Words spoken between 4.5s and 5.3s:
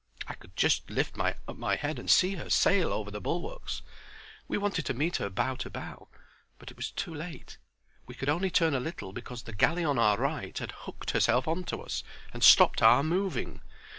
wanted to meet her